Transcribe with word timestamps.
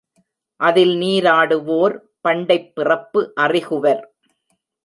அதில் 0.59 0.93
நீராடுவோர் 0.99 1.95
பண்டைப் 2.21 2.75
பிறப்பு 2.75 3.31
அறிகுவர். 3.35 4.03